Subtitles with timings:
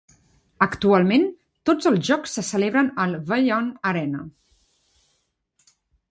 [0.65, 1.25] Actualment,
[1.69, 4.23] tots els jocs se celebren al Vaillant Arena.